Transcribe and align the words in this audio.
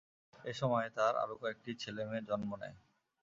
এ 0.45 0.53
সময়ে 0.53 0.89
তাঁর 0.89 1.13
আরো 1.15 1.35
কয়েকটি 1.41 1.71
ছেলে-মেয়ে 1.75 2.27
জন্ম 2.29 2.51
নেয়। 2.55 2.75